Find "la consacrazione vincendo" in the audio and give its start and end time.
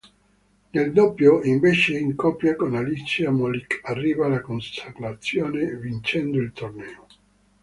4.27-6.39